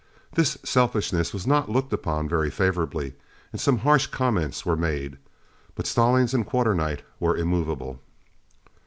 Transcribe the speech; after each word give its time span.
This 0.33 0.57
selfishness 0.63 1.31
was 1.31 1.45
not 1.45 1.69
looked 1.69 1.93
upon 1.93 2.27
very 2.27 2.49
favorably, 2.49 3.13
and 3.51 3.61
some 3.61 3.77
harsh 3.77 4.07
comments 4.07 4.65
were 4.65 4.75
made, 4.75 5.19
but 5.75 5.85
Stallings 5.85 6.33
and 6.33 6.43
Quarternight 6.43 7.03
were 7.19 7.37
immovable. 7.37 8.01